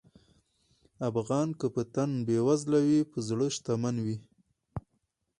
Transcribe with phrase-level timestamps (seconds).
[1.09, 4.17] افغان که په تن بېوزله وي، په زړه شتمن وي.